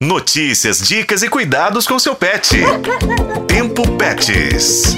Notícias, 0.00 0.86
dicas 0.86 1.24
e 1.24 1.28
cuidados 1.28 1.84
com 1.84 1.98
seu 1.98 2.14
pet. 2.14 2.56
Tempo 3.48 3.82
Pets. 3.96 4.94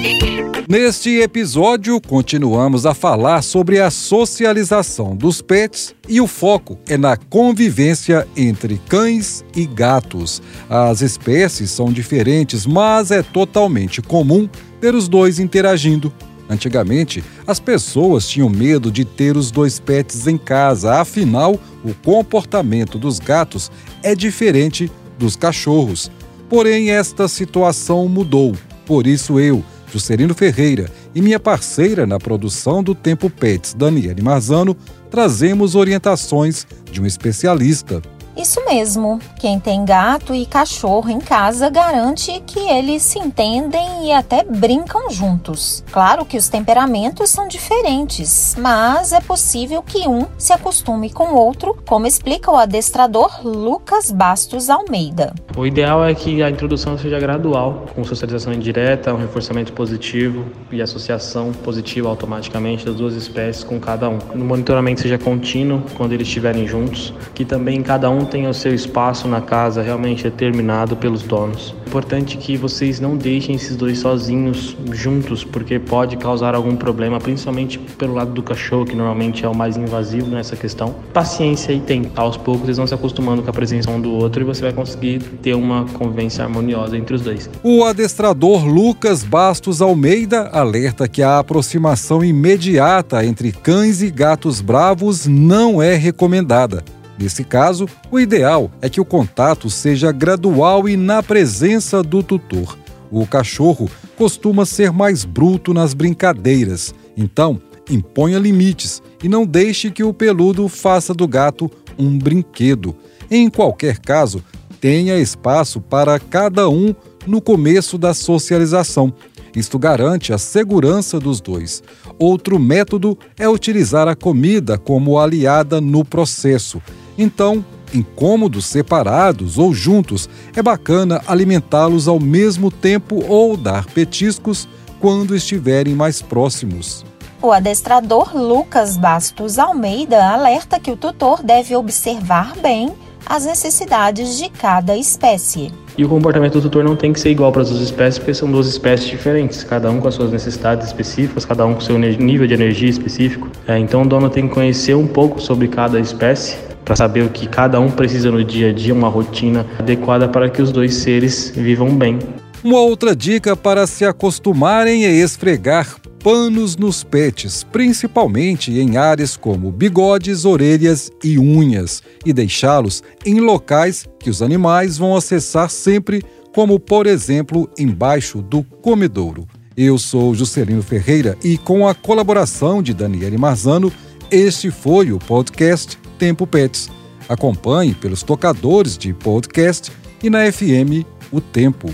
Neste 0.69 1.19
episódio, 1.19 1.99
continuamos 1.99 2.85
a 2.85 2.93
falar 2.93 3.41
sobre 3.41 3.79
a 3.79 3.89
socialização 3.89 5.15
dos 5.15 5.41
pets 5.41 5.95
e 6.07 6.21
o 6.21 6.27
foco 6.27 6.77
é 6.87 6.99
na 6.99 7.17
convivência 7.17 8.27
entre 8.37 8.79
cães 8.87 9.43
e 9.55 9.65
gatos. 9.65 10.39
As 10.69 11.01
espécies 11.01 11.71
são 11.71 11.91
diferentes, 11.91 12.67
mas 12.67 13.09
é 13.09 13.23
totalmente 13.23 14.03
comum 14.03 14.47
ter 14.79 14.93
os 14.93 15.07
dois 15.07 15.39
interagindo. 15.39 16.13
Antigamente, 16.51 17.23
as 17.47 17.61
pessoas 17.61 18.27
tinham 18.27 18.49
medo 18.49 18.91
de 18.91 19.05
ter 19.05 19.37
os 19.37 19.51
dois 19.51 19.79
pets 19.79 20.27
em 20.27 20.37
casa, 20.37 20.99
afinal, 20.99 21.57
o 21.81 21.93
comportamento 21.93 22.99
dos 22.99 23.19
gatos 23.19 23.71
é 24.03 24.13
diferente 24.13 24.91
dos 25.17 25.37
cachorros. 25.37 26.11
Porém, 26.49 26.91
esta 26.91 27.29
situação 27.29 28.05
mudou. 28.09 28.53
Por 28.85 29.07
isso, 29.07 29.39
eu, 29.39 29.63
Juscelino 29.89 30.33
Ferreira, 30.33 30.91
e 31.15 31.21
minha 31.21 31.39
parceira 31.39 32.05
na 32.05 32.19
produção 32.19 32.83
do 32.83 32.93
Tempo 32.93 33.29
Pets, 33.29 33.73
Daniele 33.73 34.21
Marzano, 34.21 34.75
trazemos 35.09 35.73
orientações 35.73 36.67
de 36.91 37.01
um 37.01 37.05
especialista. 37.05 38.01
Isso 38.35 38.63
mesmo. 38.65 39.19
Quem 39.39 39.59
tem 39.59 39.83
gato 39.83 40.33
e 40.33 40.45
cachorro 40.45 41.09
em 41.09 41.19
casa 41.19 41.69
garante 41.69 42.41
que 42.47 42.59
eles 42.59 43.03
se 43.03 43.19
entendem 43.19 44.05
e 44.05 44.11
até 44.11 44.43
brincam 44.43 45.09
juntos. 45.09 45.83
Claro 45.91 46.25
que 46.25 46.37
os 46.37 46.47
temperamentos 46.47 47.29
são 47.29 47.47
diferentes, 47.47 48.55
mas 48.57 49.11
é 49.11 49.19
possível 49.19 49.83
que 49.83 50.07
um 50.07 50.25
se 50.37 50.53
acostume 50.53 51.09
com 51.09 51.33
o 51.33 51.35
outro, 51.35 51.77
como 51.87 52.07
explica 52.07 52.51
o 52.51 52.57
adestrador 52.57 53.45
Lucas 53.45 54.11
Bastos 54.11 54.69
Almeida. 54.69 55.33
O 55.55 55.65
ideal 55.65 56.03
é 56.05 56.13
que 56.15 56.41
a 56.41 56.49
introdução 56.49 56.97
seja 56.97 57.19
gradual, 57.19 57.85
com 57.93 58.05
socialização 58.05 58.53
indireta, 58.53 59.13
um 59.13 59.17
reforçamento 59.17 59.73
positivo 59.73 60.45
e 60.71 60.81
associação 60.81 61.51
positiva 61.51 62.07
automaticamente 62.07 62.85
das 62.85 62.95
duas 62.95 63.15
espécies 63.15 63.61
com 63.61 63.77
cada 63.77 64.09
um. 64.09 64.17
O 64.33 64.37
monitoramento 64.37 65.01
seja 65.01 65.17
contínuo 65.17 65.83
quando 65.97 66.13
eles 66.13 66.25
estiverem 66.25 66.65
juntos, 66.65 67.13
que 67.35 67.43
também 67.43 67.83
cada 67.83 68.09
um 68.09 68.23
tenha 68.23 68.49
o 68.49 68.53
seu 68.53 68.73
espaço 68.73 69.27
na 69.27 69.41
casa 69.41 69.81
realmente 69.81 70.23
determinado 70.23 70.95
pelos 70.95 71.21
donos. 71.21 71.75
Importante 71.85 72.37
que 72.37 72.55
vocês 72.55 73.01
não 73.01 73.17
deixem 73.17 73.53
esses 73.53 73.75
dois 73.75 73.99
sozinhos 73.99 74.77
juntos, 74.93 75.43
porque 75.43 75.77
pode 75.77 76.15
causar 76.15 76.55
algum 76.55 76.73
problema, 76.73 77.19
principalmente 77.19 77.77
pelo 77.77 78.13
lado 78.13 78.31
do 78.31 78.41
cachorro, 78.41 78.85
que 78.85 78.95
normalmente 78.95 79.43
é 79.43 79.49
o 79.49 79.53
mais 79.53 79.75
invasivo 79.75 80.27
nessa 80.27 80.55
questão. 80.55 80.95
Paciência 81.13 81.73
e 81.73 81.81
tempo. 81.81 82.09
Aos 82.15 82.37
poucos 82.37 82.63
eles 82.63 82.77
vão 82.77 82.87
se 82.87 82.93
acostumando 82.93 83.43
com 83.43 83.49
a 83.49 83.53
presença 83.53 83.91
um 83.91 83.99
do 83.99 84.13
outro 84.13 84.41
e 84.41 84.45
você 84.45 84.61
vai 84.61 84.71
conseguir 84.71 85.19
ter 85.41 85.55
uma 85.55 85.85
convivência 85.85 86.43
harmoniosa 86.43 86.97
entre 86.97 87.15
os 87.15 87.21
dois. 87.21 87.49
O 87.63 87.83
adestrador 87.83 88.65
Lucas 88.65 89.23
Bastos 89.23 89.81
Almeida 89.81 90.49
alerta 90.51 91.07
que 91.07 91.21
a 91.21 91.39
aproximação 91.39 92.23
imediata 92.23 93.25
entre 93.25 93.51
cães 93.51 94.01
e 94.01 94.09
gatos 94.09 94.61
bravos 94.61 95.25
não 95.25 95.81
é 95.81 95.95
recomendada. 95.95 96.83
Nesse 97.17 97.43
caso, 97.43 97.87
o 98.09 98.19
ideal 98.19 98.71
é 98.81 98.89
que 98.89 98.99
o 98.99 99.05
contato 99.05 99.69
seja 99.69 100.11
gradual 100.11 100.89
e 100.89 100.97
na 100.97 101.21
presença 101.21 102.01
do 102.01 102.23
tutor. 102.23 102.77
O 103.11 103.27
cachorro 103.27 103.89
costuma 104.17 104.65
ser 104.65 104.91
mais 104.91 105.25
bruto 105.25 105.73
nas 105.73 105.93
brincadeiras, 105.93 106.95
então 107.15 107.61
imponha 107.89 108.39
limites 108.39 109.03
e 109.23 109.27
não 109.27 109.45
deixe 109.45 109.91
que 109.91 110.03
o 110.03 110.13
peludo 110.13 110.67
faça 110.67 111.13
do 111.13 111.27
gato 111.27 111.69
um 111.97 112.17
brinquedo. 112.17 112.95
Em 113.29 113.49
qualquer 113.49 113.99
caso, 113.99 114.43
tenha 114.81 115.19
espaço 115.19 115.79
para 115.79 116.19
cada 116.19 116.67
um 116.67 116.93
no 117.27 117.39
começo 117.39 117.99
da 117.99 118.15
socialização. 118.15 119.13
Isto 119.55 119.77
garante 119.77 120.33
a 120.33 120.39
segurança 120.39 121.19
dos 121.19 121.39
dois. 121.39 121.83
Outro 122.17 122.57
método 122.57 123.17
é 123.37 123.47
utilizar 123.47 124.07
a 124.07 124.15
comida 124.15 124.77
como 124.77 125.19
aliada 125.19 125.79
no 125.79 126.03
processo. 126.03 126.81
Então, 127.15 127.63
em 127.93 128.01
cômodos 128.01 128.65
separados 128.65 129.59
ou 129.59 129.73
juntos, 129.73 130.27
é 130.55 130.63
bacana 130.63 131.21
alimentá-los 131.27 132.07
ao 132.07 132.19
mesmo 132.19 132.71
tempo 132.71 133.23
ou 133.27 133.55
dar 133.55 133.85
petiscos 133.85 134.67
quando 134.99 135.35
estiverem 135.35 135.93
mais 135.93 136.21
próximos. 136.21 137.05
O 137.41 137.51
adestrador 137.51 138.35
Lucas 138.35 138.97
Bastos 138.97 139.59
Almeida 139.59 140.31
alerta 140.31 140.79
que 140.79 140.91
o 140.91 140.97
tutor 140.97 141.43
deve 141.43 141.75
observar 141.75 142.55
bem 142.57 142.93
as 143.31 143.45
necessidades 143.45 144.37
de 144.37 144.49
cada 144.49 144.97
espécie. 144.97 145.71
E 145.97 146.03
o 146.03 146.09
comportamento 146.09 146.55
do 146.55 146.63
tutor 146.63 146.83
não 146.83 146.97
tem 146.97 147.13
que 147.13 147.19
ser 147.21 147.29
igual 147.29 147.49
para 147.49 147.61
as 147.61 147.69
duas 147.69 147.81
espécies, 147.81 148.19
porque 148.19 148.33
são 148.33 148.51
duas 148.51 148.67
espécies 148.67 149.07
diferentes, 149.07 149.63
cada 149.63 149.89
um 149.89 150.01
com 150.01 150.09
as 150.09 150.15
suas 150.15 150.29
necessidades 150.29 150.87
específicas, 150.87 151.45
cada 151.45 151.65
um 151.65 151.73
com 151.73 151.79
seu 151.79 151.97
nível 151.97 152.45
de 152.45 152.53
energia 152.53 152.89
específico. 152.89 153.49
É, 153.65 153.79
então 153.79 154.01
o 154.01 154.05
dono 154.05 154.29
tem 154.29 154.49
que 154.49 154.53
conhecer 154.53 154.95
um 154.95 155.07
pouco 155.07 155.41
sobre 155.41 155.69
cada 155.69 155.97
espécie 155.97 156.57
para 156.83 156.93
saber 156.97 157.23
o 157.23 157.29
que 157.29 157.47
cada 157.47 157.79
um 157.79 157.89
precisa 157.89 158.29
no 158.29 158.43
dia 158.43 158.71
a 158.71 158.73
dia, 158.73 158.93
uma 158.93 159.07
rotina 159.07 159.65
adequada 159.79 160.27
para 160.27 160.49
que 160.49 160.61
os 160.61 160.69
dois 160.69 160.95
seres 160.95 161.53
vivam 161.55 161.95
bem. 161.95 162.19
Uma 162.61 162.81
outra 162.81 163.15
dica 163.15 163.55
para 163.55 163.87
se 163.87 164.03
acostumarem 164.03 165.05
é 165.05 165.11
esfregar 165.11 166.00
panos 166.23 166.77
nos 166.77 167.03
pets, 167.03 167.63
principalmente 167.63 168.71
em 168.79 168.97
áreas 168.97 169.35
como 169.35 169.71
bigodes, 169.71 170.45
orelhas 170.45 171.11
e 171.23 171.39
unhas, 171.39 172.03
e 172.25 172.31
deixá-los 172.31 173.03
em 173.25 173.39
locais 173.39 174.07
que 174.19 174.29
os 174.29 174.41
animais 174.41 174.97
vão 174.97 175.15
acessar 175.15 175.69
sempre, 175.69 176.23
como 176.53 176.79
por 176.79 177.07
exemplo 177.07 177.69
embaixo 177.77 178.41
do 178.41 178.63
comedouro. 178.63 179.47
Eu 179.75 179.97
sou 179.97 180.35
Juscelino 180.35 180.83
Ferreira 180.83 181.37
e 181.43 181.57
com 181.57 181.87
a 181.87 181.95
colaboração 181.95 182.83
de 182.83 182.93
Daniele 182.93 183.37
Marzano, 183.37 183.91
este 184.29 184.69
foi 184.69 185.11
o 185.11 185.19
podcast 185.19 185.97
Tempo 186.19 186.45
Pets. 186.45 186.89
Acompanhe 187.27 187.93
pelos 187.95 188.21
tocadores 188.21 188.97
de 188.97 189.13
podcast 189.13 189.91
e 190.21 190.29
na 190.29 190.51
FM 190.51 191.05
O 191.31 191.41
Tempo. 191.41 191.89